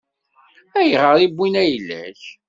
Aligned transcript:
Ayɣer 0.79 1.17
i 1.25 1.27
wwin 1.35 1.55
ayla-k? 1.61 2.21